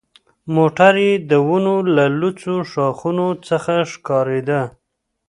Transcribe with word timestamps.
موټر 0.55 0.93
یې 1.05 1.13
د 1.29 1.31
ونو 1.47 1.75
له 1.95 2.05
لوڅو 2.19 2.55
ښاخونو 2.71 3.27
څخه 3.47 3.73
ښکارېده. 3.91 4.61